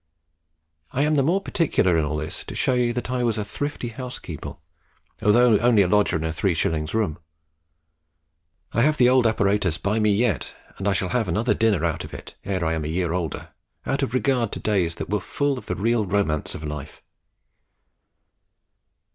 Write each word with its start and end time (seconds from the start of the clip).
I 0.93 1.03
am 1.03 1.13
the 1.13 1.21
more 1.21 1.39
particular 1.41 1.95
in 1.95 2.05
all 2.05 2.17
this, 2.17 2.43
to 2.45 2.55
show 2.55 2.73
you 2.73 2.91
that 2.93 3.11
I 3.11 3.21
was 3.21 3.37
a 3.37 3.45
thrifty 3.45 3.89
housekeeper, 3.89 4.55
although 5.21 5.59
only 5.59 5.83
a 5.83 5.87
lodger 5.87 6.15
in 6.15 6.23
a 6.23 6.29
3s. 6.29 6.95
room. 6.95 7.19
I 8.73 8.81
have 8.81 8.97
the 8.97 9.09
old 9.09 9.27
apparatus 9.27 9.77
by 9.77 9.99
me 9.99 10.11
yet, 10.11 10.55
and 10.79 10.87
I 10.87 10.93
shall 10.93 11.09
have 11.09 11.27
another 11.27 11.53
dinner 11.53 11.85
out 11.85 12.03
of 12.03 12.15
it 12.15 12.33
ere 12.43 12.65
I 12.65 12.73
am 12.73 12.83
a 12.83 12.87
year 12.87 13.13
older, 13.13 13.49
out 13.85 14.01
of 14.01 14.15
regard 14.15 14.51
to 14.53 14.59
days 14.59 14.95
that 14.95 15.11
were 15.11 15.21
full 15.21 15.59
of 15.59 15.67
the 15.67 15.75
real 15.75 16.07
romance 16.07 16.55
of 16.55 16.63
life. 16.63 17.03